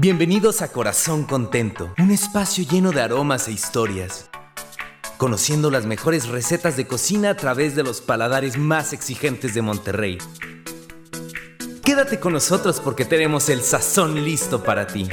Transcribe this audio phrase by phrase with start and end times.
[0.00, 4.30] Bienvenidos a Corazón Contento, un espacio lleno de aromas e historias.
[5.16, 10.18] Conociendo las mejores recetas de cocina a través de los paladares más exigentes de Monterrey.
[11.82, 15.08] Quédate con nosotros porque tenemos el sazón listo para ti.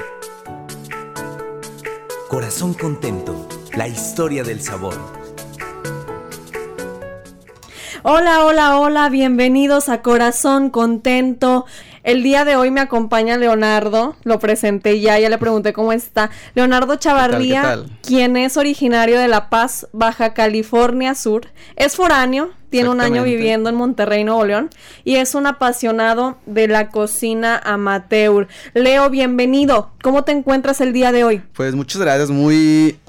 [2.27, 4.93] Corazón Contento, la historia del sabor.
[8.04, 11.65] Hola, hola, hola, bienvenidos a Corazón Contento.
[12.05, 16.29] El día de hoy me acompaña Leonardo, lo presenté ya, ya le pregunté cómo está.
[16.54, 23.01] Leonardo Chavarría, quien es originario de La Paz, Baja California Sur, es foráneo, tiene un
[23.01, 24.69] año viviendo en Monterrey, Nuevo León,
[25.04, 28.49] y es un apasionado de la cocina amateur.
[28.75, 29.89] Leo, bienvenido.
[30.04, 31.41] ¿Cómo te encuentras el día de hoy?
[31.55, 32.99] Pues muchas gracias, muy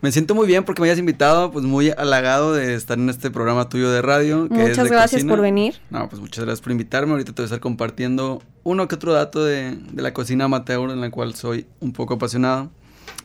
[0.00, 3.30] me siento muy bien porque me hayas invitado, pues muy halagado de estar en este
[3.30, 4.46] programa tuyo de radio.
[4.50, 5.80] muchas gracias por venir.
[5.90, 7.12] No, pues muchas gracias por invitarme.
[7.12, 11.00] Ahorita te voy a estar compartiendo uno que otro dato de, la cocina amateur en
[11.00, 12.70] la cual soy un poco apasionado.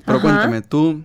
[0.05, 1.03] Pero cuéntame, tú,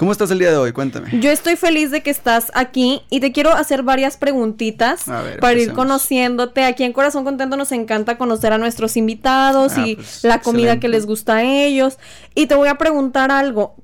[0.00, 0.72] ¿Cómo estás el día de hoy?
[0.72, 1.20] Cuéntame.
[1.20, 5.74] Yo estoy feliz de que estás aquí y te quiero hacer varias preguntitas para ir
[5.74, 6.64] conociéndote.
[6.64, 10.80] Aquí en Corazón Contento nos encanta conocer a nuestros invitados ah, y pues, la comida
[10.80, 11.98] que les gusta a ellos.
[12.34, 13.74] Y te voy a preguntar algo.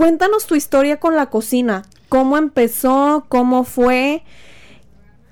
[0.00, 1.82] Cuéntanos tu historia con la cocina.
[2.08, 3.26] ¿Cómo empezó?
[3.28, 4.22] ¿Cómo fue?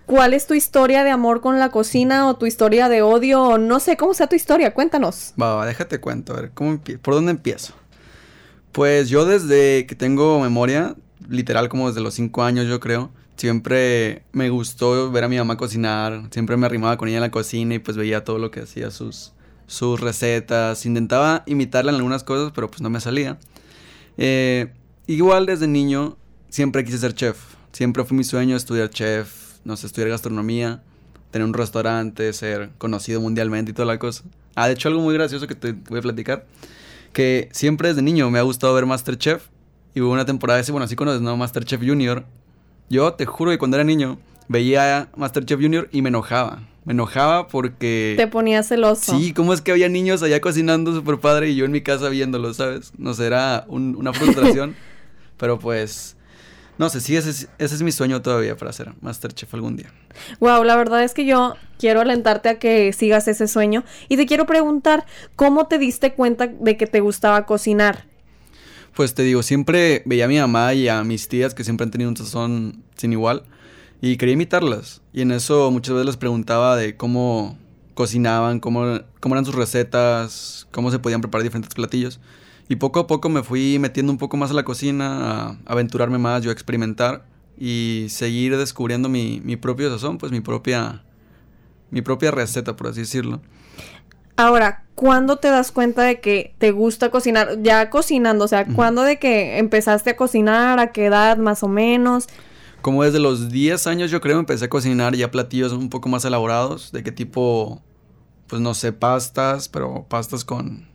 [0.05, 3.43] ¿Cuál es tu historia de amor con la cocina o tu historia de odio?
[3.43, 4.75] O no sé cómo sea tu historia.
[4.75, 5.33] Cuéntanos.
[5.41, 6.35] Va, déjate cuento.
[6.35, 7.73] A ver, ¿cómo ¿por dónde empiezo?
[8.73, 10.97] Pues yo desde que tengo memoria,
[11.31, 15.57] literal como desde los cinco años yo creo, siempre me gustó ver a mi mamá
[15.57, 16.25] cocinar.
[16.31, 18.91] Siempre me arrimaba con ella en la cocina y pues veía todo lo que hacía,
[18.91, 19.33] sus,
[19.67, 20.85] sus recetas.
[20.85, 23.39] Intentaba imitarla en algunas cosas, pero pues no me salía.
[24.19, 24.73] Eh,
[25.07, 26.17] igual desde niño
[26.51, 27.39] siempre quise ser chef.
[27.73, 30.83] Siempre fue mi sueño estudiar chef, no sé, estudiar gastronomía,
[31.31, 34.25] tener un restaurante, ser conocido mundialmente y toda la cosa.
[34.55, 36.47] Ah, de hecho algo muy gracioso que te voy a platicar,
[37.13, 39.47] que siempre desde niño me ha gustado ver Masterchef
[39.95, 41.37] y hubo una temporada ese, bueno, así conoces, ¿no?
[41.37, 42.25] Masterchef Junior.
[42.91, 46.63] Yo te juro que cuando era niño veía Masterchef Junior y me enojaba.
[46.89, 48.15] Me enojaba porque...
[48.17, 49.19] Te ponía celoso.
[49.19, 52.09] Sí, ¿cómo es que había niños allá cocinando súper padre y yo en mi casa
[52.09, 52.93] viéndolo, ¿sabes?
[52.97, 54.75] No sé, era una frustración.
[55.37, 56.17] pero pues...
[56.79, 59.93] No sé, sí, ese es, ese es mi sueño todavía para hacer Masterchef algún día.
[60.41, 63.85] Wow, la verdad es que yo quiero alentarte a que sigas ese sueño.
[64.09, 65.05] Y te quiero preguntar,
[65.37, 68.07] ¿cómo te diste cuenta de que te gustaba cocinar?
[68.95, 71.91] Pues te digo, siempre veía a mi mamá y a mis tías que siempre han
[71.91, 73.45] tenido un sazón sin igual
[74.01, 75.03] y quería imitarlas.
[75.13, 77.59] Y en eso muchas veces les preguntaba de cómo
[77.95, 82.21] cocinaban, cómo, cómo eran sus recetas, cómo se podían preparar diferentes platillos.
[82.69, 86.19] Y poco a poco me fui metiendo un poco más a la cocina, a aventurarme
[86.19, 87.25] más, yo a experimentar
[87.59, 91.03] y seguir descubriendo mi, mi propio sazón, pues mi propia,
[91.91, 93.41] mi propia receta, por así decirlo.
[94.37, 97.61] Ahora, ¿cuándo te das cuenta de que te gusta cocinar?
[97.63, 100.79] Ya cocinando, o sea, ¿cuándo de que empezaste a cocinar?
[100.79, 102.29] ¿A qué edad más o menos?
[102.89, 106.25] Como desde los 10 años yo creo empecé a cocinar ya platillos un poco más
[106.25, 107.83] elaborados, de qué tipo,
[108.47, 110.89] pues no sé, pastas, pero pastas con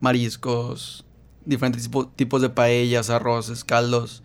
[0.00, 1.04] mariscos,
[1.44, 4.22] diferentes tipos de paellas, arroces, caldos,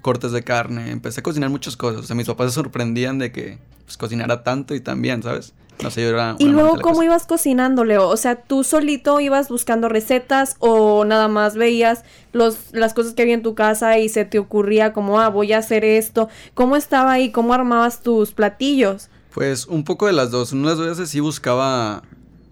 [0.00, 0.92] cortes de carne.
[0.92, 2.04] Empecé a cocinar muchas cosas.
[2.04, 5.52] O sea, mis papás se sorprendían de que pues, cocinara tanto y también, ¿sabes?
[5.82, 8.08] No sé, yo era y luego, ¿cómo ibas cocinando, Leo?
[8.08, 13.22] O sea, ¿tú solito ibas buscando recetas o nada más veías los, las cosas que
[13.22, 16.28] había en tu casa y se te ocurría como, ah, voy a hacer esto?
[16.54, 17.30] ¿Cómo estaba ahí?
[17.30, 19.08] ¿Cómo armabas tus platillos?
[19.34, 20.52] Pues un poco de las dos.
[20.52, 22.02] Unas veces sí buscaba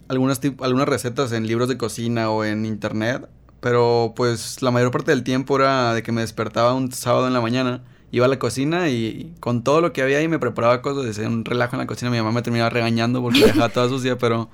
[0.08, 3.28] algunas, algunas recetas en libros de cocina o en internet,
[3.60, 7.32] pero pues la mayor parte del tiempo era de que me despertaba un sábado en
[7.32, 7.82] la mañana
[8.12, 11.28] iba a la cocina y con todo lo que había ahí me preparaba cosas, decía
[11.28, 14.48] un relajo en la cocina, mi mamá me terminaba regañando porque dejaba toda sucia, pero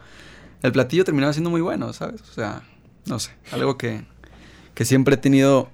[0.62, 2.20] el platillo terminaba siendo muy bueno, ¿sabes?
[2.22, 2.62] O sea,
[3.06, 4.04] no sé, algo que,
[4.74, 5.70] que siempre he tenido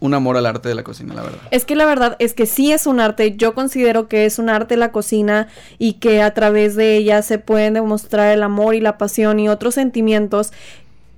[0.00, 1.40] un amor al arte de la cocina, la verdad.
[1.52, 4.48] Es que la verdad es que sí es un arte, yo considero que es un
[4.48, 5.46] arte la cocina
[5.78, 9.48] y que a través de ella se pueden demostrar el amor y la pasión y
[9.48, 10.52] otros sentimientos.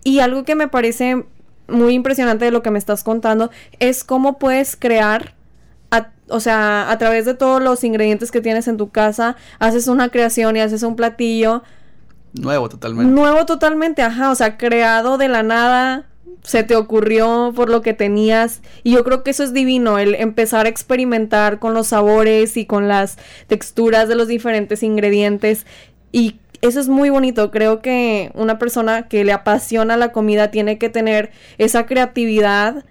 [0.04, 1.24] Y algo que me parece
[1.66, 5.34] muy impresionante de lo que me estás contando es cómo puedes crear
[6.28, 10.08] o sea, a través de todos los ingredientes que tienes en tu casa, haces una
[10.08, 11.62] creación y haces un platillo.
[12.32, 13.12] Nuevo totalmente.
[13.12, 16.06] Nuevo totalmente, ajá, o sea, creado de la nada,
[16.42, 18.60] se te ocurrió por lo que tenías.
[18.82, 22.66] Y yo creo que eso es divino, el empezar a experimentar con los sabores y
[22.66, 25.66] con las texturas de los diferentes ingredientes.
[26.12, 27.50] Y eso es muy bonito.
[27.50, 32.84] Creo que una persona que le apasiona la comida tiene que tener esa creatividad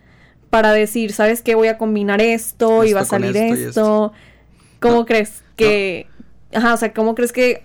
[0.53, 1.55] para decir, ¿sabes qué?
[1.55, 4.13] Voy a combinar esto, y va a salir esto.
[4.79, 6.05] ¿Cómo crees que...
[6.53, 7.59] Ajá, o sea, ¿cómo crees que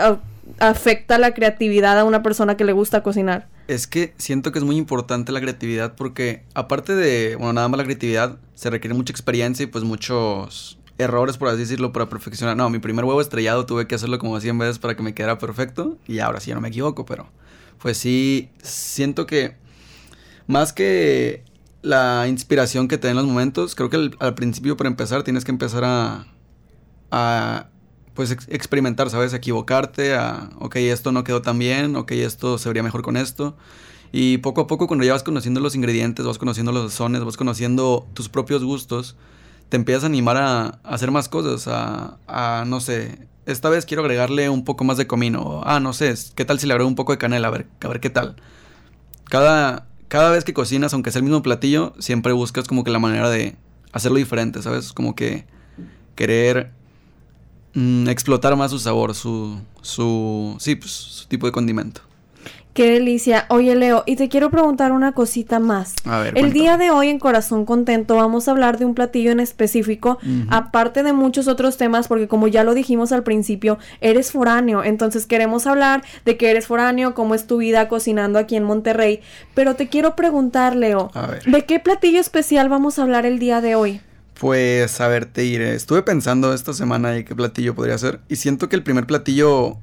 [0.59, 3.47] afecta la creatividad a una persona que le gusta cocinar?
[3.67, 7.77] Es que siento que es muy importante la creatividad porque aparte de, bueno, nada más
[7.77, 12.57] la creatividad, se requiere mucha experiencia y pues muchos errores, por así decirlo, para perfeccionar.
[12.57, 15.37] No, mi primer huevo estrellado tuve que hacerlo como 100 veces para que me quedara
[15.37, 17.29] perfecto y ahora sí ya no me equivoco, pero
[17.77, 19.57] pues sí, siento que
[20.47, 21.45] más que
[21.83, 25.51] la inspiración que te den los momentos, creo que al, principio para empezar tienes que
[25.53, 26.27] empezar a,
[27.11, 27.69] a
[28.15, 29.33] pues ex- experimentar, ¿sabes?
[29.35, 33.57] Equivocarte, a, ok, esto no quedó tan bien, ok, esto se vería mejor con esto.
[34.13, 37.37] Y poco a poco cuando ya vas conociendo los ingredientes, vas conociendo los sazones, vas
[37.37, 39.17] conociendo tus propios gustos,
[39.69, 43.87] te empiezas a animar a, a hacer más cosas, a, a, no sé, esta vez
[43.87, 46.73] quiero agregarle un poco más de comino, o, ah, no sé, ¿qué tal si le
[46.73, 47.49] agrego un poco de canela?
[47.49, 48.37] A ver, a ver qué tal.
[49.25, 52.99] Cada, cada vez que cocinas, aunque sea el mismo platillo, siempre buscas como que la
[52.99, 53.57] manera de
[53.93, 54.93] hacerlo diferente, ¿sabes?
[54.93, 55.45] Como que
[56.15, 56.73] querer
[57.75, 62.03] mm, explotar más su sabor, su, su, sí, pues, su tipo de condimento.
[62.79, 63.47] Qué delicia.
[63.49, 65.95] Oye, Leo, y te quiero preguntar una cosita más.
[66.05, 66.53] A ver, El cuéntame.
[66.53, 71.03] día de hoy en Corazón Contento vamos a hablar de un platillo en específico, aparte
[71.03, 75.67] de muchos otros temas, porque como ya lo dijimos al principio, eres foráneo, entonces queremos
[75.67, 79.23] hablar de que eres foráneo, cómo es tu vida cocinando aquí en Monterrey,
[79.55, 81.43] pero te quiero preguntar, Leo, A ver.
[81.47, 84.01] ¿de qué platillo especial vamos a hablar el día de hoy?
[84.39, 85.75] Pues, a ver, te diré.
[85.75, 88.21] Estuve pensando esta semana de qué platillo podría ser.
[88.29, 89.79] Y siento que el primer platillo,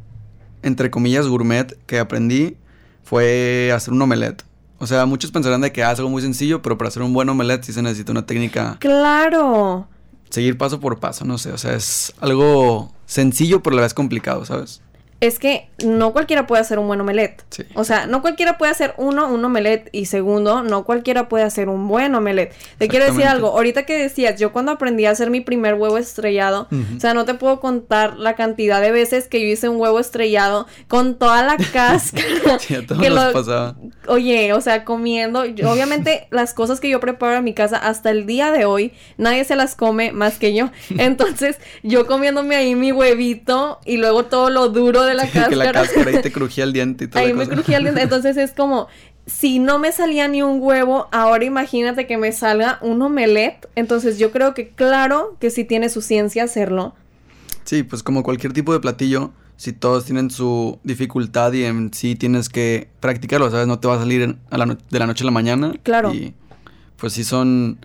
[0.63, 2.55] entre comillas, gourmet que aprendí
[3.05, 4.43] fue hacer un omelette.
[4.79, 7.13] O sea, muchos pensarán de que ah, es algo muy sencillo, pero para hacer un
[7.13, 8.77] buen omelette sí se necesita una técnica.
[8.79, 9.87] Claro.
[10.29, 11.51] Seguir paso por paso, no sé.
[11.51, 14.81] O sea, es algo sencillo, pero a la vez complicado, ¿sabes?
[15.21, 17.41] Es que no cualquiera puede hacer un buen omelette.
[17.49, 17.63] Sí.
[17.73, 21.69] O sea, no cualquiera puede hacer uno, un omelette y segundo, no cualquiera puede hacer
[21.69, 22.53] un buen omelette.
[22.77, 25.97] Te quiero decir algo, ahorita que decías, yo cuando aprendí a hacer mi primer huevo
[25.97, 29.77] estrellado, o sea, no te puedo contar la cantidad de veces que yo hice un
[29.79, 32.59] huevo estrellado con toda la cáscara.
[32.59, 33.75] Sí, a todos que nos lo- pasaba.
[34.07, 38.11] Oye, o sea, comiendo, yo- obviamente las cosas que yo preparo en mi casa hasta
[38.11, 40.69] el día de hoy, nadie se las come más que yo.
[40.97, 45.49] Entonces, yo comiéndome ahí mi huevito y luego todo lo duro de la cáscara.
[45.49, 48.01] que la cáscara ahí te crujía el diente y toda Ahí me crujía el diente.
[48.03, 48.87] Entonces es como,
[49.25, 53.67] si no me salía ni un huevo, ahora imagínate que me salga un omelette.
[53.75, 56.93] Entonces yo creo que claro que sí tiene su ciencia hacerlo.
[57.63, 62.15] Sí, pues como cualquier tipo de platillo, si todos tienen su dificultad y en sí
[62.15, 63.67] tienes que practicarlo, ¿sabes?
[63.67, 65.73] No te va a salir en- a la no- de la noche a la mañana.
[65.81, 66.13] Claro.
[66.13, 66.33] Y
[66.97, 67.79] pues sí son,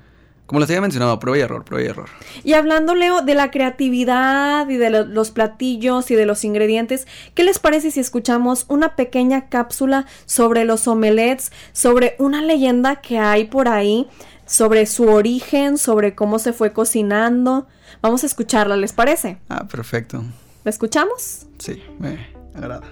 [0.51, 2.09] como les había mencionado, prueba y error, prueba y error.
[2.43, 7.07] Y hablando, Leo, de la creatividad y de lo- los platillos y de los ingredientes,
[7.35, 13.21] ¿qué les parece si escuchamos una pequeña cápsula sobre los omelets, sobre una leyenda que
[13.21, 14.09] hay por ahí,
[14.45, 17.69] sobre su origen, sobre cómo se fue cocinando?
[18.03, 19.39] Vamos a escucharla, ¿les parece?
[19.49, 20.25] Ah, perfecto.
[20.65, 21.47] ¿La escuchamos?
[21.59, 22.27] Sí, me
[22.57, 22.83] agrada.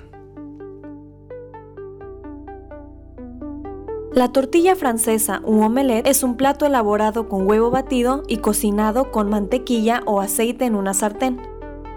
[4.15, 9.29] La tortilla francesa u omelette es un plato elaborado con huevo batido y cocinado con
[9.29, 11.39] mantequilla o aceite en una sartén.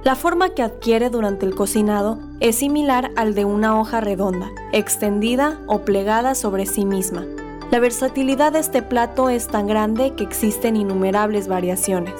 [0.04, 5.62] La forma que adquiere durante el cocinado es similar al de una hoja redonda, extendida
[5.68, 7.26] o plegada sobre sí misma.
[7.72, 12.16] La versatilidad de este plato es tan grande que existen innumerables variaciones.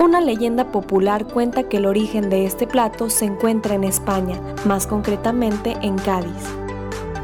[0.00, 4.88] Una leyenda popular cuenta que el origen de este plato se encuentra en España, más
[4.88, 6.65] concretamente en Cádiz.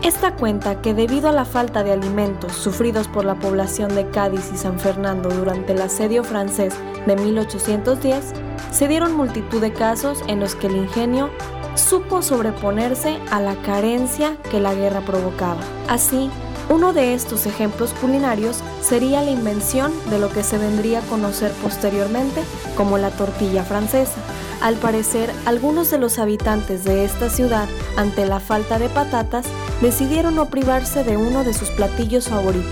[0.02, 4.50] Esta cuenta que debido a la falta de alimentos sufridos por la población de Cádiz
[4.53, 6.74] y San Fernando durante el asedio francés
[7.06, 8.32] de 1810,
[8.72, 11.31] se dieron multitud de casos en los que el ingenio
[11.76, 15.60] supo sobreponerse a la carencia que la guerra provocaba.
[15.88, 16.31] Así,
[16.69, 21.53] uno de estos ejemplos culinarios sería la invención de lo que se vendría a conocer
[21.62, 22.43] posteriormente
[22.76, 24.19] como la tortilla francesa.
[24.62, 29.44] Al parecer, algunos de los habitantes de esta ciudad, ante la falta de patatas,
[29.82, 32.70] decidieron no privarse de uno de sus platillos favoritos,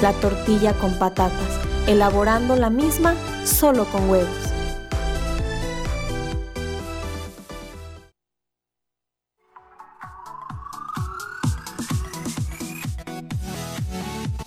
[0.00, 3.14] la tortilla con patatas, elaborando la misma
[3.44, 4.28] solo con huevos.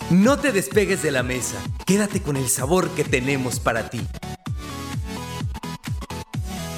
[0.09, 1.57] No te despegues de la mesa.
[1.85, 3.99] Quédate con el sabor que tenemos para ti.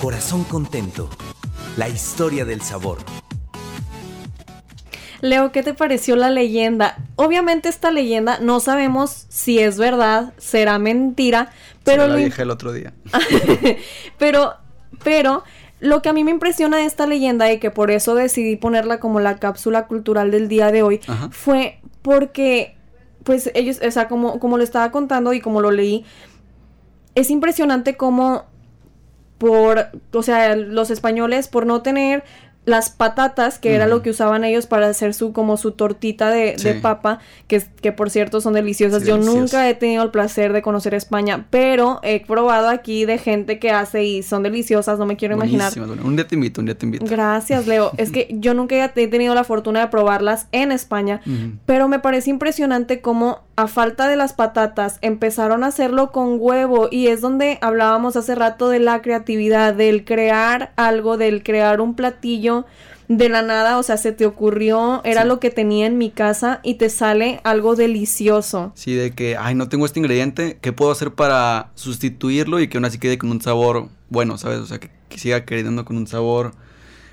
[0.02, 1.08] Corazón contento.
[1.78, 2.98] La historia del sabor.
[5.22, 6.98] Leo, ¿qué te pareció la leyenda?
[7.16, 11.52] Obviamente esta leyenda no sabemos si es verdad, será mentira,
[11.84, 12.94] pero Pero la lo vieja el otro día.
[14.18, 14.56] pero,
[15.04, 15.44] pero
[15.80, 19.00] lo que a mí me impresiona de esta leyenda y que por eso decidí ponerla
[19.00, 21.30] como la cápsula cultural del día de hoy Ajá.
[21.32, 22.76] fue porque,
[23.24, 26.06] pues ellos, o sea, como, como lo estaba contando y como lo leí,
[27.16, 28.46] es impresionante cómo
[29.38, 32.24] por, o sea, los españoles por no tener
[32.68, 36.58] las patatas, que era lo que usaban ellos para hacer su como su tortita de,
[36.58, 39.06] de papa, que, que por cierto son deliciosas.
[39.06, 43.58] Yo nunca he tenido el placer de conocer España, pero he probado aquí de gente
[43.58, 45.72] que hace y son deliciosas, no me quiero imaginar.
[45.80, 47.06] Un día te invito, un día te invito.
[47.06, 47.94] Gracias, Leo.
[47.98, 51.22] es que yo nunca he tenido la fortuna de probarlas en España,
[51.66, 56.90] pero me parece impresionante cómo a falta de las patatas empezaron a hacerlo con huevo
[56.92, 61.96] y es donde hablábamos hace rato de la creatividad, del crear algo, del crear un
[61.96, 62.68] platillo
[63.08, 66.60] de la nada, o sea, se te ocurrió, era lo que tenía en mi casa
[66.62, 68.74] y te sale algo delicioso.
[68.76, 72.78] Sí, de que, ay, no tengo este ingrediente, ¿qué puedo hacer para sustituirlo y que
[72.78, 74.60] aún así quede con un sabor bueno, ¿sabes?
[74.60, 76.52] O sea, que, siga quedando con un sabor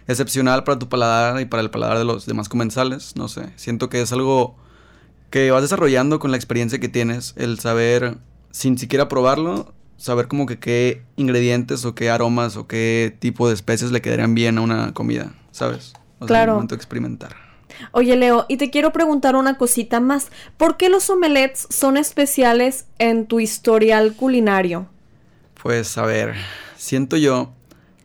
[0.08, 3.88] excepcional para tu paladar y para el paladar de los demás comensales, no sé, siento
[3.88, 4.56] que es algo
[5.30, 8.18] que vas desarrollando con la experiencia que tienes, el saber,
[8.50, 13.54] sin siquiera probarlo, saber como que qué ingredientes o qué aromas o qué tipo de
[13.54, 15.94] especies le quedarían bien a una comida, ¿sabes?
[16.18, 16.52] O claro.
[16.52, 17.36] Sea, momento de experimentar.
[17.92, 20.30] Oye, Leo, y te quiero preguntar una cosita más.
[20.56, 24.86] ¿Por qué los omelets son especiales en tu historial culinario?
[25.60, 26.34] Pues, a ver,
[26.76, 27.52] siento yo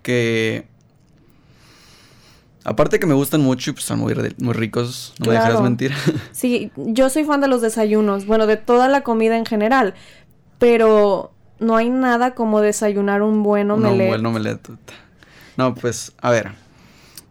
[0.01, 0.68] que...
[2.69, 5.91] Aparte que me gustan mucho y pues son muy, muy ricos, no me dejarás mentir.
[6.31, 9.95] Sí, yo soy fan de los desayunos, bueno, de toda la comida en general,
[10.59, 13.97] pero no hay nada como desayunar un buen omelette.
[13.97, 14.69] No, un buen omelette.
[15.57, 16.51] No, pues, a ver.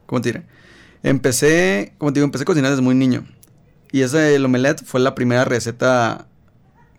[0.07, 0.45] ¿Cómo te diré?
[1.05, 3.25] Empecé, como te digo, empecé a cocinar desde muy niño.
[3.93, 6.27] Y ese el omelette fue la primera receta,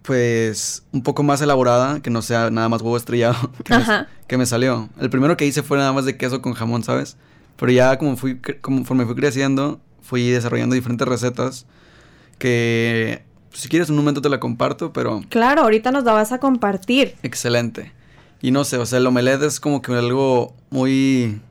[0.01, 3.85] pues, un poco más elaborada, que no sea nada más huevo estrellado, que, Me,
[4.27, 4.87] que me salió.
[4.97, 7.17] El primero que hice fue nada más de queso con jamón, ¿sabes?
[7.59, 11.65] Pero ya como fui, conforme fui creciendo, fui desarrollando diferentes recetas
[12.37, 13.23] que
[13.53, 15.21] si quieres un momento te la comparto, pero...
[15.29, 17.15] Claro, ahorita nos la vas a compartir.
[17.23, 17.91] Excelente.
[18.41, 21.41] Y no sé, o sea, el omelette es como que algo muy...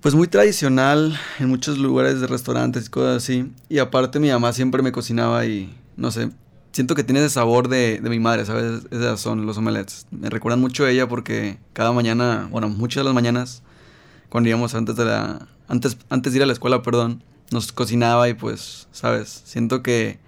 [0.00, 3.52] Pues muy tradicional en muchos lugares de restaurantes y cosas así.
[3.68, 6.30] Y aparte mi mamá siempre me cocinaba y, no sé,
[6.72, 8.82] siento que tiene ese sabor de, de mi madre, ¿sabes?
[8.90, 10.06] Esas son los omelettes.
[10.10, 13.62] Me recuerdan mucho a ella porque cada mañana, bueno, muchas de las mañanas,
[14.32, 15.46] cuando íbamos antes de la...
[15.68, 19.42] Antes, antes de ir a la escuela, perdón, nos cocinaba y pues, ¿sabes?
[19.44, 20.20] Siento que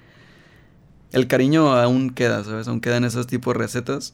[1.13, 2.69] el cariño aún queda, ¿sabes?
[2.69, 4.13] Aún queda en esos tipos de recetas.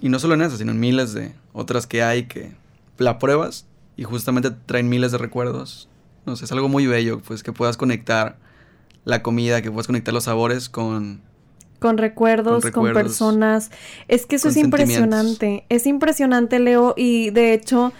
[0.00, 2.52] Y no solo en esas, sino en miles de otras que hay que
[2.98, 5.88] la pruebas y justamente traen miles de recuerdos.
[6.24, 8.38] No sé, es algo muy bello, pues que puedas conectar
[9.04, 11.20] la comida, que puedas conectar los sabores con...
[11.80, 13.72] Con recuerdos, con, personas.
[14.06, 15.64] Es que eso es impresionante.
[15.68, 17.92] Es impresionante, Leo, y de hecho,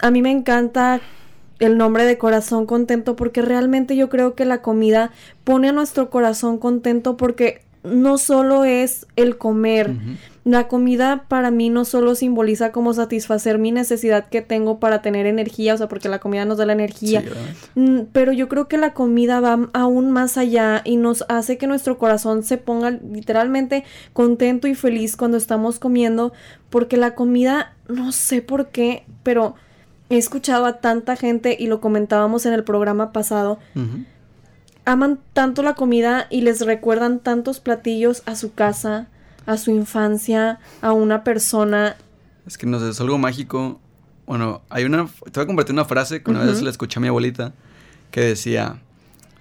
[0.00, 1.00] a mí me encanta
[1.58, 5.10] el nombre de corazón contento porque realmente yo creo que la comida
[5.44, 9.94] pone a nuestro corazón contento porque no solo es el comer.
[10.44, 15.26] La comida para mí no solo simboliza como satisfacer mi necesidad que tengo para tener
[15.26, 17.22] energía, o sea, porque la comida nos da la energía.
[17.74, 21.66] Mm, pero yo creo que la comida va aún más allá y nos hace que
[21.66, 26.32] nuestro corazón se ponga literalmente contento y feliz cuando estamos comiendo,
[26.70, 29.56] porque la comida, no sé por qué, pero
[30.16, 33.58] he escuchado a tanta gente y lo comentábamos en el programa pasado
[34.84, 39.08] aman tanto la comida y les recuerdan tantos platillos a su casa,
[39.46, 41.96] a su infancia, a una persona.
[42.46, 43.80] Es que no sé, es algo mágico.
[44.26, 45.06] Bueno, hay una.
[45.06, 47.52] Te voy a compartir una frase que una vez le escuché a mi abuelita
[48.10, 48.80] que decía: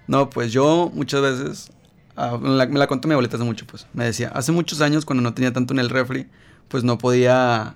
[0.07, 1.71] No, pues yo muchas veces.
[2.15, 3.87] Ah, me, la, contó mi abuelita hace mucho, pues.
[3.93, 6.27] Me decía: Hace muchos años, cuando no tenía tanto en el refri,
[6.67, 7.75] pues no podía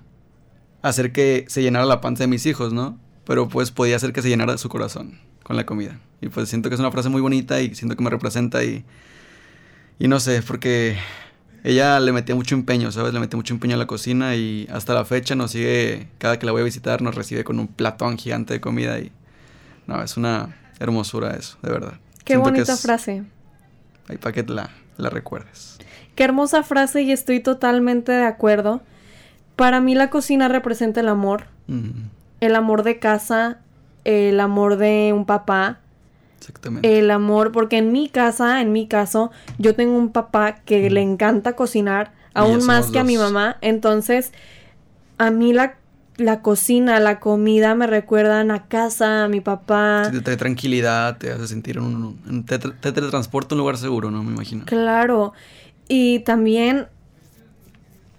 [0.82, 2.98] hacer que se llenara la panza de mis hijos, ¿no?
[3.24, 5.98] Pero pues podía hacer que se llenara su corazón con la comida.
[6.20, 8.84] Y pues siento que es una frase muy bonita y siento que me representa y,
[9.98, 10.96] y no sé, porque
[11.64, 13.12] ella le metía mucho empeño, ¿sabes?
[13.12, 16.46] Le metía mucho empeño a la cocina y hasta la fecha nos sigue, cada que
[16.46, 19.12] la voy a visitar nos recibe con un platón gigante de comida y
[19.86, 21.94] no, es una hermosura eso, de verdad.
[22.24, 23.24] Qué bonita frase.
[24.08, 25.78] Ahí para que la, la recuerdes.
[26.14, 28.82] Qué hermosa frase y estoy totalmente de acuerdo.
[29.58, 31.46] Para mí la cocina representa el amor.
[32.40, 33.58] El amor de casa,
[34.04, 35.80] el amor de un papá.
[36.38, 36.96] Exactamente.
[36.96, 41.00] El amor, porque en mi casa, en mi caso, yo tengo un papá que le
[41.02, 43.56] encanta cocinar, aún más que a mi mamá.
[43.60, 44.32] Entonces,
[45.18, 45.74] a mí la,
[46.18, 50.08] la cocina, la comida me recuerdan a casa, a mi papá.
[50.12, 52.44] te trae tranquilidad, te hace sentir un...
[52.46, 54.22] te, te, transporta a un lugar seguro, ¿no?
[54.22, 54.66] Me imagino.
[54.66, 55.32] Claro.
[55.88, 56.86] Y también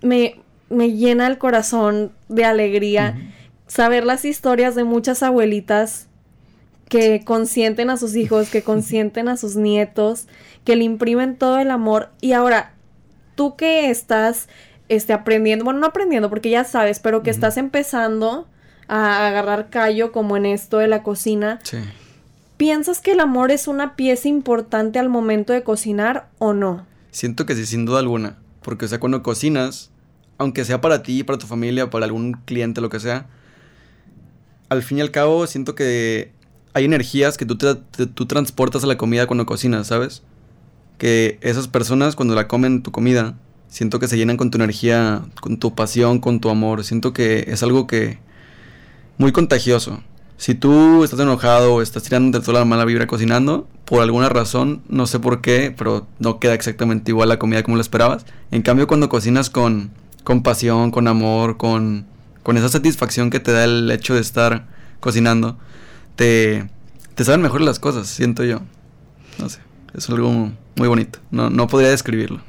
[0.01, 0.38] me,
[0.69, 3.15] me llena el corazón de alegría
[3.67, 6.07] saber las historias de muchas abuelitas
[6.89, 10.27] que consienten a sus hijos, que consienten a sus nietos,
[10.65, 12.09] que le imprimen todo el amor.
[12.19, 12.73] Y ahora,
[13.35, 14.49] tú que estás
[14.89, 18.47] este, aprendiendo, bueno, no aprendiendo porque ya sabes, pero que estás empezando
[18.88, 21.59] a agarrar callo como en esto de la cocina.
[21.63, 21.77] Sí.
[22.57, 26.85] ¿Piensas que el amor es una pieza importante al momento de cocinar o no?
[27.11, 28.38] Siento que sí, sin duda alguna.
[28.63, 29.91] Porque, o sea, cuando cocinas,
[30.39, 33.27] aunque sea para ti, para tu familia, para algún cliente, lo que sea,
[34.69, 36.31] al fin y al cabo siento que
[36.74, 40.24] hay energías que tú, tú transportas a la comida cuando cocinas, ¿sabes?
[40.98, 43.36] Que esas personas cuando la comen tu comida,
[43.67, 46.84] siento que se llenan con tu energía, con tu pasión, con tu amor.
[46.84, 48.19] Siento que es algo que
[49.17, 50.01] muy contagioso.
[50.38, 54.84] Si tú estás enojado o estás tirando toda la mala vibra cocinando, por alguna razón,
[54.88, 58.25] no sé por qué, pero no queda exactamente igual la comida como lo esperabas.
[58.51, 59.91] En cambio, cuando cocinas con,
[60.29, 62.05] con pasión, con amor, con,
[62.43, 64.67] con esa satisfacción que te da el hecho de estar
[65.00, 65.57] cocinando,
[66.15, 66.69] te,
[67.15, 68.59] te saben mejor las cosas, siento yo.
[69.39, 69.57] No sé,
[69.95, 71.17] es algo muy bonito.
[71.31, 72.41] No, no podría describirlo.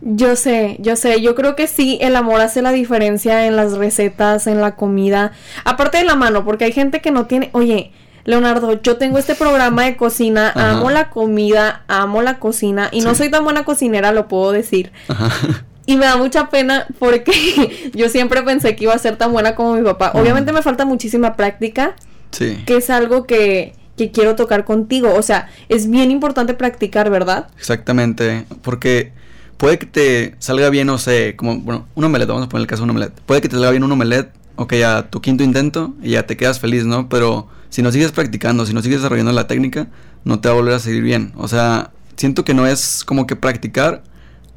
[0.00, 3.72] Yo sé, yo sé, yo creo que sí, el amor hace la diferencia en las
[3.72, 5.32] recetas, en la comida,
[5.66, 7.92] aparte de la mano, porque hay gente que no tiene, oye,
[8.24, 10.70] Leonardo, yo tengo este programa de cocina, Ajá.
[10.70, 14.92] amo la comida, amo la cocina, y no soy tan buena cocinera, lo puedo decir.
[15.08, 15.66] Ajá.
[15.86, 19.54] Y me da mucha pena porque yo siempre pensé que iba a ser tan buena
[19.54, 20.12] como mi papá.
[20.14, 21.94] Obviamente me falta muchísima práctica,
[22.30, 22.62] Sí.
[22.66, 25.12] que es algo que, que quiero tocar contigo.
[25.14, 27.48] O sea, es bien importante practicar, ¿verdad?
[27.58, 29.12] Exactamente, porque
[29.56, 32.68] puede que te salga bien, no sé, como, bueno, un omelette, vamos a poner el
[32.68, 33.20] caso de un omelette.
[33.26, 36.36] Puede que te salga bien un omelette, ok, a tu quinto intento y ya te
[36.36, 37.08] quedas feliz, ¿no?
[37.08, 39.88] Pero si no sigues practicando, si no sigues desarrollando la técnica,
[40.24, 41.32] no te va a volver a seguir bien.
[41.36, 44.02] O sea, siento que no es como que practicar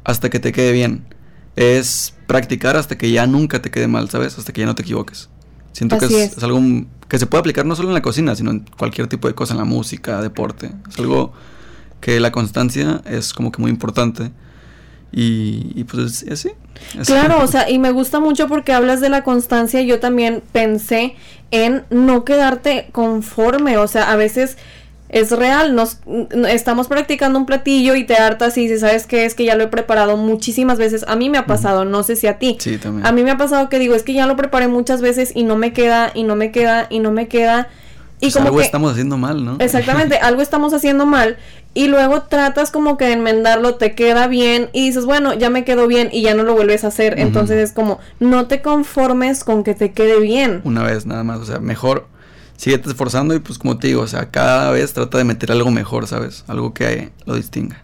[0.04, 1.04] hasta que te quede bien.
[1.56, 4.38] Es practicar hasta que ya nunca te quede mal, ¿sabes?
[4.38, 5.28] Hasta que ya no te equivoques.
[5.72, 6.36] Siento que es, es.
[6.38, 6.60] es algo
[7.08, 9.54] que se puede aplicar no solo en la cocina, sino en cualquier tipo de cosa,
[9.54, 10.70] en la música, deporte.
[10.88, 11.32] Es algo
[12.00, 14.30] que la constancia es como que muy importante.
[15.12, 16.50] Y, y pues es así.
[16.98, 19.80] es- Claro, o sea, y me gusta mucho porque hablas de la constancia.
[19.82, 21.14] Yo también pensé
[21.50, 23.78] en no quedarte conforme.
[23.78, 24.58] O sea, a veces
[25.20, 25.74] es real.
[25.74, 25.98] Nos
[26.48, 29.24] estamos practicando un platillo y te hartas y dices, ¿sabes qué?
[29.24, 31.04] Es que ya lo he preparado muchísimas veces.
[31.08, 32.56] A mí me ha pasado, no sé si a ti.
[32.60, 33.06] Sí, también.
[33.06, 35.44] A mí me ha pasado que digo, es que ya lo preparé muchas veces y
[35.44, 37.68] no me queda, y no me queda, y no me queda.
[38.18, 39.56] Y Pues como algo que estamos haciendo mal, ¿no?
[39.58, 41.36] Exactamente, algo estamos haciendo mal
[41.76, 45.62] y luego tratas como que de enmendarlo, te queda bien y dices, bueno, ya me
[45.62, 47.20] quedó bien y ya no lo vuelves a hacer.
[47.20, 50.62] Entonces es como, no te conformes con que te quede bien.
[50.64, 51.38] Una vez nada más.
[51.40, 52.06] O sea, mejor
[52.56, 55.70] síguete esforzando y pues como te digo, o sea, cada vez trata de meter algo
[55.70, 56.44] mejor, ¿sabes?
[56.48, 57.82] Algo que lo distinga.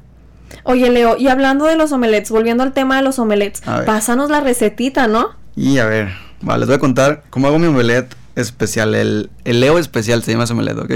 [0.65, 4.41] Oye, Leo, y hablando de los omelets, volviendo al tema de los omelets, pásanos la
[4.41, 5.31] recetita, ¿no?
[5.57, 8.95] Y a ver, vale, les voy a contar cómo hago mi omelette especial.
[8.95, 10.93] El, el Leo especial se llama ese omelette, ¿ok?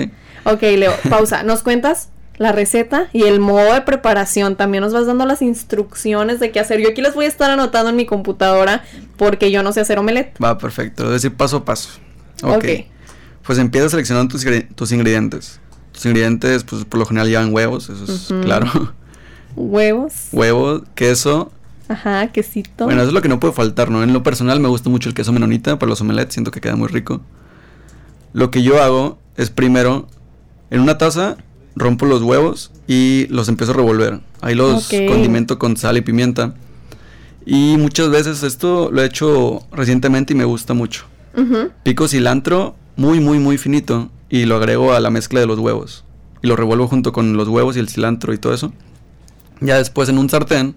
[0.55, 1.43] Ok, Leo, pausa.
[1.43, 4.57] ¿Nos cuentas la receta y el modo de preparación?
[4.57, 6.81] También nos vas dando las instrucciones de qué hacer.
[6.81, 8.85] Yo aquí las voy a estar anotando en mi computadora
[9.17, 10.35] porque yo no sé hacer omelet.
[10.43, 11.03] Va, perfecto.
[11.03, 11.91] Lo voy a decir paso a paso.
[12.43, 12.57] Ok.
[12.57, 12.65] Ok.
[13.47, 15.61] Pues empieza seleccionando tus, tus ingredientes.
[15.93, 18.93] Tus ingredientes, pues por lo general llevan huevos, eso es claro.
[19.57, 20.13] Huevos.
[20.33, 21.53] Huevo, queso.
[21.89, 22.85] Ajá, quesito.
[22.85, 24.03] Bueno, eso es lo que no puede faltar, ¿no?
[24.03, 26.77] En lo personal me gusta mucho el queso menonita para los omelets, siento que queda
[26.77, 27.23] muy rico.
[28.33, 30.09] Lo que yo hago es primero,
[30.71, 31.37] en una taza,
[31.75, 34.21] rompo los huevos y los empiezo a revolver.
[34.41, 36.55] Ahí los condimento con sal y pimienta.
[37.47, 41.05] Y muchas veces esto lo he hecho recientemente y me gusta mucho.
[41.83, 46.05] Pico cilantro muy, muy, muy finito y lo agrego a la mezcla de los huevos.
[46.43, 48.73] Y lo revuelvo junto con los huevos y el cilantro y todo eso.
[49.61, 50.75] Ya después en un sartén,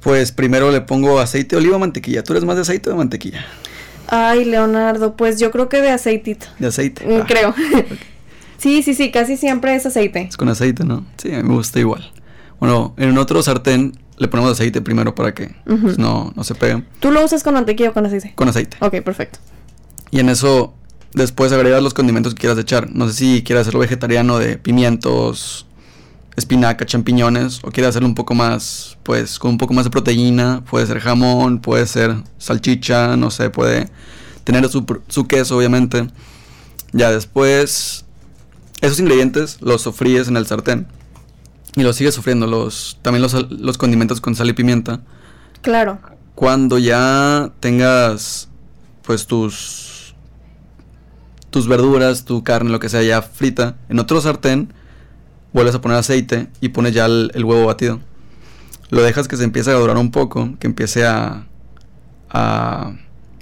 [0.00, 2.22] pues primero le pongo aceite de oliva o mantequilla.
[2.24, 3.44] ¿Tú eres más de aceite o de mantequilla?
[4.08, 6.46] Ay, Leonardo, pues yo creo que de aceitito.
[6.58, 7.04] De aceite.
[7.06, 7.54] Mm, Ah, Creo.
[8.58, 10.22] sí, sí, sí, casi siempre es aceite.
[10.28, 11.04] Es con aceite, ¿no?
[11.16, 12.10] Sí, a mí me gusta igual.
[12.60, 16.86] Bueno, en otro sartén le ponemos aceite primero para que pues, no, no se peguen.
[17.00, 18.32] ¿Tú lo usas con mantequilla o con aceite?
[18.34, 18.76] Con aceite.
[18.80, 19.38] Ok, perfecto.
[20.12, 20.74] Y en eso
[21.14, 22.90] después agregas los condimentos que quieras echar.
[22.94, 25.66] No sé si quieres hacerlo vegetariano de pimientos,
[26.36, 30.62] espinaca, champiñones o quieres hacerlo un poco más, pues con un poco más de proteína.
[30.68, 33.88] Puede ser jamón, puede ser salchicha, no sé, puede
[34.44, 34.84] tener su,
[35.26, 36.08] queso obviamente.
[36.92, 38.04] Ya después
[38.82, 40.86] esos ingredientes los sofríes en el sartén.
[41.74, 45.00] Y los sigues sufriendo, los, también los, los condimentos con sal y pimienta
[45.62, 46.00] Claro.
[46.34, 48.48] cuando ya tengas
[49.02, 49.91] pues tus
[51.52, 54.72] tus verduras, tu carne, lo que sea ya frita, en otro sartén
[55.52, 58.00] vuelves a poner aceite y pones ya el, el huevo batido.
[58.90, 61.46] Lo dejas que se empiece a dorar un poco, que empiece a
[62.30, 62.92] a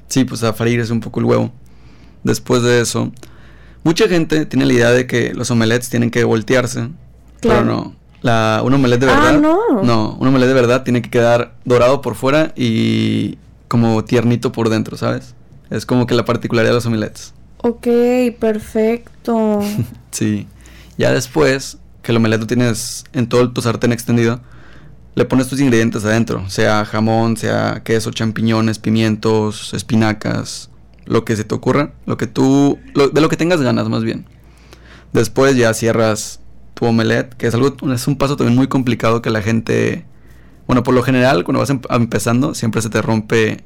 [0.09, 1.53] sí, pues a freírse un poco el huevo.
[2.25, 3.13] Después de eso,
[3.85, 6.89] mucha gente tiene la idea de que los omelets tienen que voltearse,
[7.41, 7.61] Claro.
[7.61, 7.97] pero no.
[8.23, 9.41] La, un omelette de Ah, verdad.
[9.41, 9.83] no.
[9.83, 14.69] No, un omelette de verdad tiene que quedar dorado por fuera y como tiernito por
[14.69, 15.35] dentro, ¿sabes?
[15.71, 17.33] Es como que la particularidad de los omelets.
[17.63, 17.87] Ok,
[18.39, 19.61] perfecto.
[20.11, 20.47] sí.
[20.97, 24.41] Ya después que el omelette lo tienes en todo tu sartén extendido,
[25.15, 30.71] le pones tus ingredientes adentro, sea jamón, sea queso, champiñones, pimientos, espinacas,
[31.05, 34.25] lo que se te ocurra, lo que tú, de lo que tengas ganas más bien.
[35.13, 36.41] Después ya cierras
[36.75, 40.07] tu omelette, que es algo, es un paso también muy complicado que la gente,
[40.67, 43.65] bueno, por lo general cuando vas em, empezando siempre se te rompe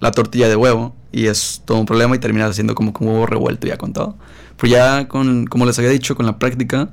[0.00, 3.26] la tortilla de huevo y es todo un problema y terminas haciendo como un huevo
[3.26, 4.16] revuelto ya con todo.
[4.56, 6.90] Pero ya con, como les había dicho, con la práctica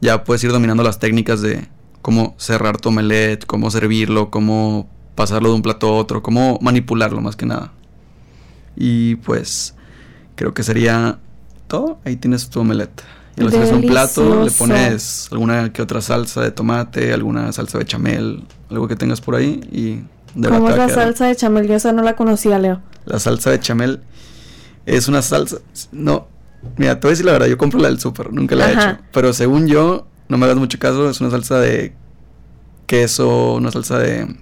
[0.00, 1.68] ya puedes ir dominando las técnicas de
[2.02, 7.20] cómo cerrar tu omelette, cómo servirlo, cómo pasarlo de un plato a otro, cómo manipularlo
[7.20, 7.72] más que nada.
[8.76, 9.74] Y pues
[10.36, 11.18] creo que sería
[11.68, 11.98] todo.
[12.04, 13.02] Ahí tienes tu omelette.
[13.36, 17.78] Y lo haces un plato, le pones alguna que otra salsa de tomate, alguna salsa
[17.78, 20.02] de chamel, algo que tengas por ahí y
[20.34, 21.66] ¿Cómo es la salsa de chamel?
[21.66, 22.80] Yo esa no la conocía, Leo.
[23.04, 24.00] La salsa de chamel
[24.86, 25.58] es una salsa,
[25.92, 26.26] no,
[26.76, 28.72] mira, te voy a decir la verdad, yo compro la del súper, nunca la he
[28.72, 31.94] hecho, pero según yo, no me hagas mucho caso, es una salsa de
[32.86, 34.36] queso, una salsa de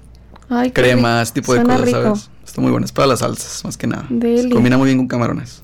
[0.72, 2.30] crema, ese tipo de cosas, ¿sabes?
[2.44, 4.06] Está muy buena, es para las salsas, más que nada.
[4.08, 5.62] Se combina muy bien con camarones.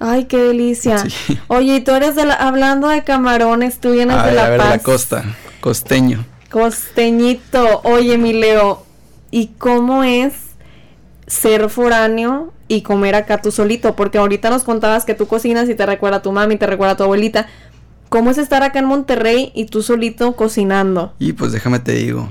[0.00, 1.04] Ay, qué delicia.
[1.48, 4.58] Oye, y tú eres de la, hablando de camarones, tú vienes de La a ver,
[4.58, 5.24] la costa,
[5.60, 6.24] costeño.
[6.50, 7.80] Costeñito.
[7.84, 8.84] Oye, mi Leo,
[9.32, 10.34] ¿y cómo es
[11.26, 13.96] ser foráneo y comer acá tú solito?
[13.96, 16.92] Porque ahorita nos contabas que tú cocinas y te recuerda a tu mami, te recuerda
[16.92, 17.48] a tu abuelita.
[18.08, 21.14] ¿Cómo es estar acá en Monterrey y tú solito cocinando?
[21.18, 22.30] Y pues déjame te digo.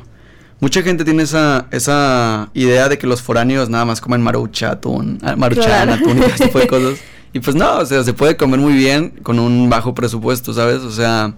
[0.60, 5.18] Mucha gente tiene esa, esa idea de que los foráneos nada más comen marucha, atún,
[5.24, 7.00] ah, maruchan, atún y ese tipo de cosas.
[7.34, 10.82] Y pues no, o sea, se puede comer muy bien con un bajo presupuesto, ¿sabes?
[10.82, 11.34] O sea,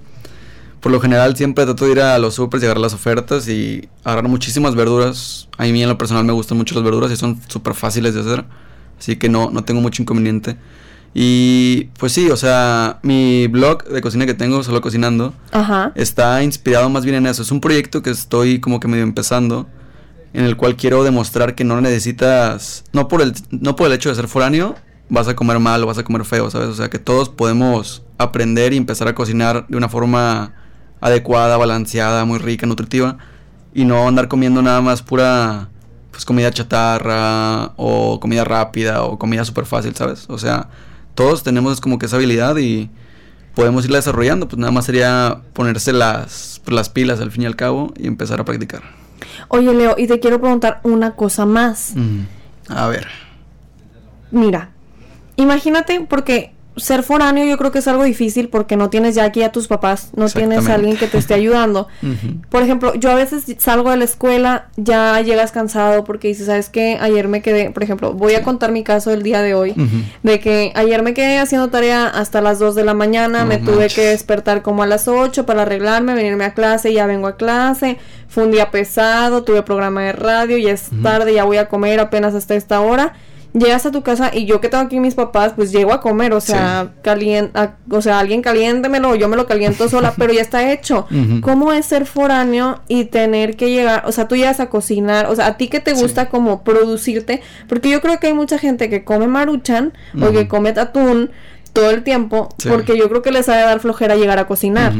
[0.83, 3.87] por lo general siempre trato de ir a los supers y agarrar las ofertas y
[4.03, 5.47] agarrar muchísimas verduras.
[5.57, 8.19] A mí en lo personal me gustan mucho las verduras y son súper fáciles de
[8.19, 8.43] hacer.
[8.99, 10.57] Así que no, no tengo mucho inconveniente.
[11.13, 15.33] Y pues sí, o sea, mi blog de cocina que tengo, solo cocinando,
[15.95, 17.43] está inspirado más bien en eso.
[17.43, 19.69] Es un proyecto que estoy como que medio empezando,
[20.33, 24.09] en el cual quiero demostrar que no necesitas, no por el, no por el hecho
[24.09, 24.75] de ser foráneo,
[25.07, 26.67] vas a comer mal o vas a comer feo, ¿sabes?
[26.67, 30.55] O sea, que todos podemos aprender y empezar a cocinar de una forma
[31.03, 33.17] adecuada, balanceada, muy rica, nutritiva,
[33.73, 35.69] y no andar comiendo nada más pura
[36.11, 40.25] pues comida chatarra o comida rápida o comida súper fácil, ¿sabes?
[40.29, 40.69] O sea,
[41.13, 42.89] todos tenemos como que esa habilidad y
[43.53, 44.47] podemos irla desarrollando.
[44.47, 48.07] Pues nada más sería ponerse las, pues, las pilas al fin y al cabo y
[48.07, 48.83] empezar a practicar.
[49.49, 51.93] Oye, Leo, y te quiero preguntar una cosa más.
[52.69, 53.07] A ver.
[54.31, 54.69] Mira,
[55.35, 59.43] imagínate, porque ser foráneo yo creo que es algo difícil porque no tienes ya aquí
[59.43, 61.87] a tus papás, no tienes a alguien que te esté ayudando.
[62.49, 66.69] Por ejemplo, yo a veces salgo de la escuela, ya llegas cansado porque dices, ¿sabes
[66.69, 66.97] qué?
[66.99, 69.75] Ayer me quedé, por ejemplo, voy a contar mi caso del día de hoy,
[70.23, 73.87] de que ayer me quedé haciendo tarea hasta las 2 de la mañana, me tuve
[73.87, 77.97] que despertar como a las 8 para arreglarme, venirme a clase, ya vengo a clase,
[78.27, 81.99] fue un día pesado, tuve programa de radio, ya es tarde, ya voy a comer
[81.99, 83.13] apenas hasta esta hora
[83.53, 86.33] llegas a tu casa y yo que tengo aquí mis papás, pues llego a comer,
[86.33, 86.93] o sea,
[87.89, 91.07] o sea, alguien caliéntemelo, yo me lo caliento sola, pero ya está hecho.
[91.41, 95.35] ¿Cómo es ser foráneo y tener que llegar, o sea, tú llegas a cocinar, o
[95.35, 98.89] sea, a ti que te gusta como producirte, porque yo creo que hay mucha gente
[98.89, 101.31] que come maruchan o que come atún
[101.71, 104.93] todo el tiempo, porque yo creo que les ha de dar flojera llegar a cocinar.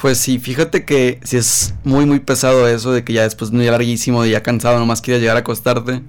[0.00, 3.58] Pues sí, fíjate que si es muy, muy pesado eso de que ya después de
[3.58, 6.02] día larguísimo, y ya cansado, nomás quieres llegar a acostarte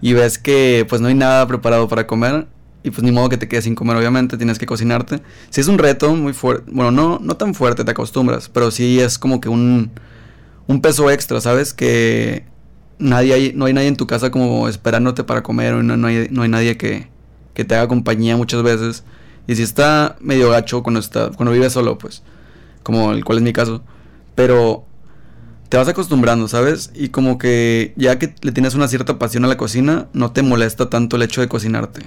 [0.00, 2.46] y ves que pues no hay nada preparado para comer
[2.82, 5.20] y pues ni modo que te quedes sin comer obviamente, tienes que cocinarte.
[5.50, 9.00] Si es un reto muy fuerte, bueno, no, no tan fuerte, te acostumbras, pero sí
[9.00, 9.90] es como que un,
[10.66, 11.74] un peso extra, ¿sabes?
[11.74, 12.44] Que
[12.98, 16.06] nadie hay, no hay nadie en tu casa como esperándote para comer o no, no,
[16.06, 17.08] hay, no hay nadie que,
[17.54, 19.04] que te haga compañía muchas veces.
[19.46, 22.22] Y si está medio gacho cuando, está, cuando vives solo, pues,
[22.82, 23.82] como el cual es mi caso.
[24.34, 24.84] Pero
[25.68, 26.90] te vas acostumbrando, ¿sabes?
[26.94, 30.42] Y como que ya que le tienes una cierta pasión a la cocina, no te
[30.42, 32.02] molesta tanto el hecho de cocinarte.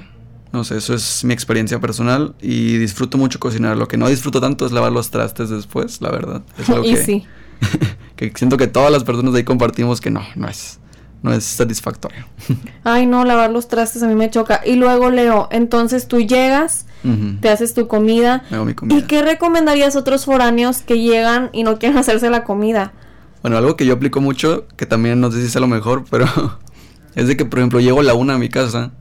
[0.51, 3.77] No sé, eso es mi experiencia personal y disfruto mucho cocinar.
[3.77, 6.41] Lo que no disfruto tanto es lavar los trastes después, la verdad.
[6.57, 7.25] Es algo y que, sí.
[8.15, 10.79] que siento que todas las personas de ahí compartimos que no, no es,
[11.21, 12.25] no es satisfactorio.
[12.83, 14.61] Ay, no, lavar los trastes a mí me choca.
[14.65, 16.85] Y luego, Leo, entonces tú llegas,
[17.39, 18.43] te haces tu comida.
[18.51, 18.97] Hago mi comida.
[18.97, 22.91] ¿Y qué recomendarías a otros foráneos que llegan y no quieren hacerse la comida?
[23.41, 26.25] Bueno, algo que yo aplico mucho, que también no sé si es lo mejor, pero
[27.15, 28.91] es de que, por ejemplo, llego a la una a mi casa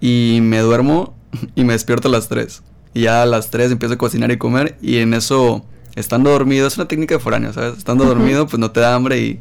[0.00, 1.14] y me duermo
[1.54, 2.62] y me despierto a las tres.
[2.94, 6.66] Y ya a las tres empiezo a cocinar y comer y en eso, estando dormido,
[6.66, 7.76] es una técnica de foráneo, ¿sabes?
[7.78, 9.40] Estando dormido, pues no te da hambre y,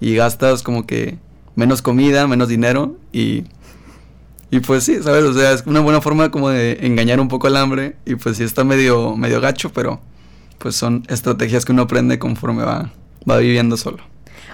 [0.00, 1.18] y gastas como que
[1.56, 3.44] menos comida, menos dinero y,
[4.50, 5.24] Y pues sí, ¿sabes?
[5.24, 7.96] O sea, es una buena forma como de engañar un poco el hambre.
[8.04, 10.00] Y pues sí está medio, medio gacho, pero
[10.58, 12.92] pues son estrategias que uno aprende conforme va,
[13.28, 14.11] va viviendo solo.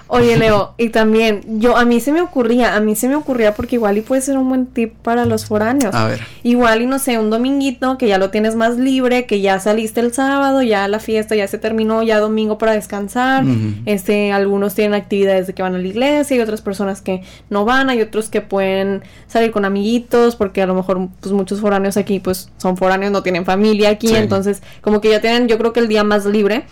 [0.09, 3.53] Oye, Leo, y también, yo, a mí se me ocurría, a mí se me ocurría
[3.53, 5.93] porque igual y puede ser un buen tip para los foráneos.
[5.95, 6.19] A ver.
[6.43, 9.99] Igual y no sé, un dominguito que ya lo tienes más libre, que ya saliste
[10.01, 13.43] el sábado, ya la fiesta ya se terminó, ya domingo para descansar.
[13.85, 17.65] Este, algunos tienen actividades de que van a la iglesia, hay otras personas que no
[17.65, 21.97] van, hay otros que pueden salir con amiguitos, porque a lo mejor pues muchos foráneos
[21.97, 24.15] aquí pues son foráneos, no tienen familia aquí, Sí.
[24.15, 26.63] entonces como que ya tienen yo creo que el día más libre.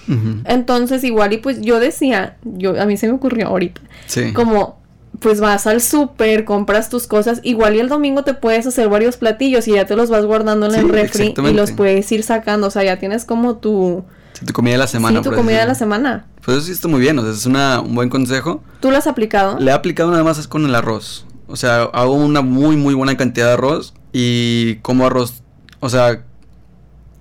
[0.46, 4.34] Entonces igual y pues yo decía, yo a mí se me ocurrió ahorita, Sí.
[4.34, 4.78] como
[5.20, 9.18] pues vas al súper, compras tus cosas, igual y el domingo te puedes hacer varios
[9.18, 12.68] platillos y ya te los vas guardando en el refri y los puedes ir sacando,
[12.68, 15.18] o sea, ya tienes como tu, Sí, tu comida de la semana.
[15.18, 16.28] sí, tu así comida de la semana.
[16.46, 18.62] Pues eso sí está muy bien, o sea, es una, un buen consejo.
[18.80, 19.58] ¿Tú lo has aplicado?
[19.60, 21.26] Le he aplicado nada más con el arroz.
[21.48, 25.42] O sea, hago una muy, muy buena cantidad de arroz y como arroz,
[25.80, 26.24] o sea,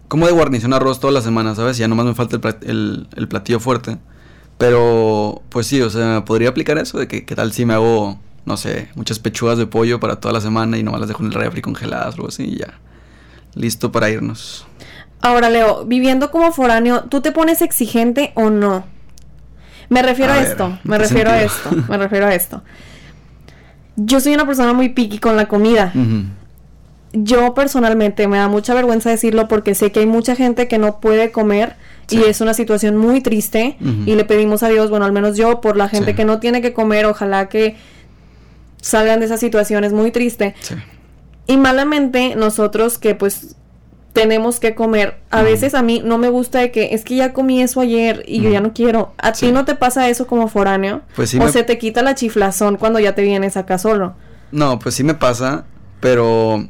[0.09, 1.79] como de guarnición arroz toda la semana, ¿sabes?
[1.79, 3.97] Ya nomás me falta el, plat- el- el platillo fuerte.
[4.59, 8.19] Pero, pues sí, o sea, podría aplicar eso de que qué tal si me hago,
[8.47, 11.29] no sé, muchas pechugas de pollo para toda la semana y nomás las dejo en
[11.29, 12.79] el refri congeladas o algo así y ya.
[13.55, 14.67] Listo para irnos.
[15.21, 18.85] Ahora, Leo, viviendo como foráneo, ¿tú te pones exigente o no?
[19.89, 22.63] Me refiero a, A ver, esto, ¿en me refiero a esto, me refiero a esto.
[23.97, 25.93] Yo soy una persona muy picky con la comida.
[27.13, 31.01] Yo personalmente me da mucha vergüenza decirlo porque sé que hay mucha gente que no
[31.01, 31.77] puede comer
[32.11, 35.61] y es una situación muy triste y le pedimos a Dios, bueno, al menos yo,
[35.61, 36.17] por la gente Sí.
[36.17, 37.77] que no tiene que comer, ojalá que
[38.81, 40.55] salgan de esa situación, es muy triste.
[40.61, 40.75] Sí.
[41.47, 43.57] Y malamente nosotros que pues
[44.13, 47.33] tenemos que comer, a veces a mí no me gusta de que es que ya
[47.35, 49.13] comí eso ayer y yo ya no quiero.
[49.19, 51.03] ¿A ti no te pasa eso como foráneo?
[51.15, 54.15] Pues sí o me- se te quita la chiflazón cuando ya te vienes acá solo.
[54.53, 55.65] No, pues sí me pasa,
[56.01, 56.67] pero.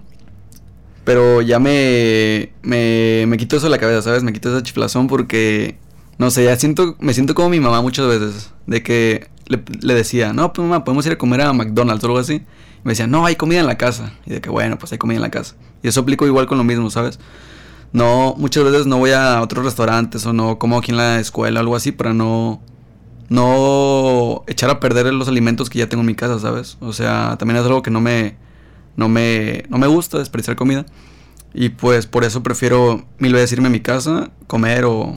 [1.07, 2.53] Pero ya me.
[2.63, 4.25] Me, me quito eso de la cabeza, ¿sabes?
[4.25, 5.79] Me quito esa chiflazón porque.
[6.19, 6.97] No sé, ya siento.
[6.99, 8.51] Me siento como mi mamá muchas veces.
[8.67, 12.09] De que le, le decía, no, pues mamá, podemos ir a comer a McDonald's o
[12.09, 12.35] algo así.
[12.35, 14.15] Y me decía, no, hay comida en la casa.
[14.27, 15.55] Y de que bueno, pues hay comida en la casa.
[15.81, 17.21] Y eso aplico igual con lo mismo, ¿sabes?
[17.93, 21.61] No, muchas veces no voy a otros restaurantes o no como aquí en la escuela
[21.61, 22.61] o algo así para no
[23.29, 26.79] no echar a perder los alimentos que ya tengo en mi casa, ¿sabes?
[26.81, 28.37] O sea, también es algo que no me
[28.97, 30.87] no me no me gusta desperdiciar comida
[31.55, 35.17] y pues por eso prefiero mil veces irme a mi casa, comer o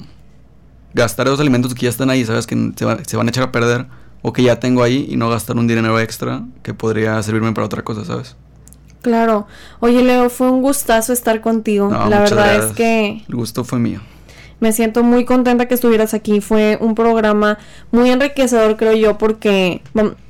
[0.94, 2.48] gastar esos alimentos que ya están ahí, ¿sabes?
[2.48, 3.88] Que se, va- se van a echar a perder
[4.22, 7.65] o que ya tengo ahí y no gastar un dinero extra que podría servirme para
[7.65, 8.36] otra cosa, ¿sabes?
[9.02, 9.48] Claro.
[9.80, 11.89] Oye, Leo, fue un gustazo estar contigo.
[11.89, 12.65] No, la verdad gracias.
[12.72, 14.02] es que el gusto fue mío.
[14.60, 16.42] me siento muy contenta que estuvieras aquí.
[16.42, 17.58] Fue un programa
[17.92, 19.82] muy enriquecedor, creo yo, porque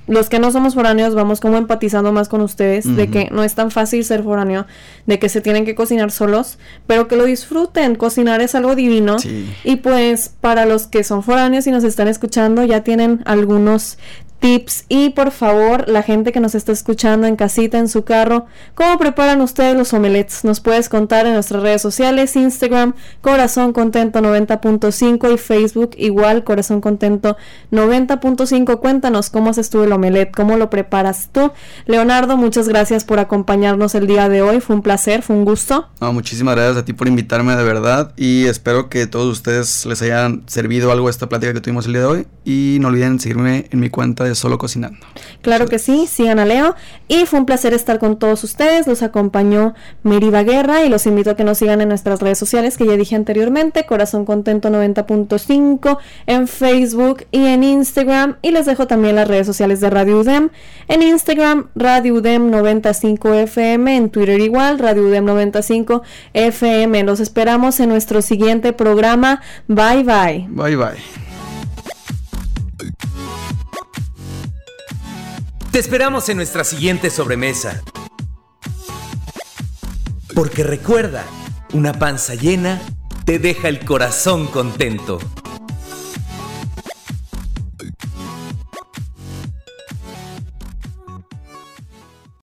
[0.10, 3.54] los que no somos foráneos vamos como empatizando más con ustedes, de que no es
[3.54, 4.66] tan fácil ser foráneo,
[5.06, 7.96] de que se tienen que cocinar solos, pero que lo disfruten.
[7.96, 9.20] Cocinar es algo divino.
[9.20, 9.48] Sí.
[9.64, 13.98] Y pues para los que son foráneos y nos están escuchando, ya tienen algunos
[14.40, 18.46] tips y por favor, la gente que nos está escuchando en casita, en su carro,
[18.76, 20.44] ¿cómo preparan ustedes los omelets?
[20.44, 26.82] Nos puedes contar en nuestras redes sociales, Instagram, Corazón Contento 90.5 y Facebook igual, Corazón
[26.82, 27.38] Contento
[27.72, 28.80] 90.5.
[28.80, 31.52] Cuéntanos cómo haces tú el omelet, cómo lo preparas tú.
[31.86, 35.88] Leonardo, muchas gracias por acompañarnos el día de hoy, fue un placer, fue un gusto.
[36.00, 40.02] No, muchísimas gracias a ti por invitarme de verdad y espero que todos ustedes les
[40.02, 43.68] hayan servido algo esta plática que tuvimos el día de hoy y no olviden seguirme
[43.70, 45.00] en mi cuenta de Solo Cocinando.
[45.42, 46.76] Claro que sí, sigan a Leo.
[47.08, 48.88] Y fue un placer estar con todos ustedes.
[48.88, 52.78] Los acompañó Meriva Guerra y los invito a que nos sigan en nuestras redes sociales
[52.78, 58.38] que ya dije anteriormente, Corazón Contento 90.5 en Facebook y en Instagram.
[58.42, 60.50] Y les dejo también las redes sociales de Radio UDEM.
[60.88, 67.04] En Instagram, Radio UDEM 95 FM, en Twitter igual, Radio UDEM 95 FM.
[67.04, 69.42] Los esperamos en nuestro siguiente programa.
[69.68, 70.48] Bye bye.
[70.50, 71.29] Bye bye.
[75.72, 77.84] Te esperamos en nuestra siguiente sobremesa.
[80.34, 81.26] Porque recuerda,
[81.74, 82.82] una panza llena
[83.24, 85.20] te deja el corazón contento.